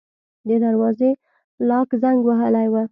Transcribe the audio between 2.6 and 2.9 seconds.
و.